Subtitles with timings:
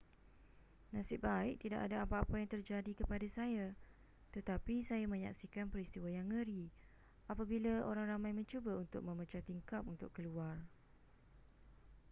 [0.93, 3.65] nasib baik tidak ada apa-apa yang terjadi kepada saya
[4.35, 6.63] tetapi saya menyaksikan peristiwa yang ngeri
[7.31, 10.55] apabila orang ramai mencuba untuk memecah tingkap untuk keluar